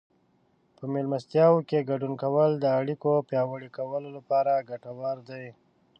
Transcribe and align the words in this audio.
په 0.77 0.83
مېلمستیاوو 0.93 1.65
کې 1.69 1.87
ګډون 1.89 2.13
کول 2.23 2.51
د 2.57 2.65
اړیکو 2.79 3.11
پیاوړي 3.29 3.69
کولو 3.77 4.09
لپاره 4.17 4.65
ګټور 4.69 5.17
دي. 5.29 5.47